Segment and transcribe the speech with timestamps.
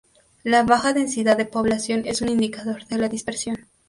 [0.43, 3.67] La baja densidad de población es un indicador de la dispersión.